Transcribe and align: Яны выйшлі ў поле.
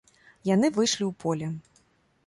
Яны 0.53 0.71
выйшлі 0.79 1.03
ў 1.07 1.11
поле. 1.25 1.47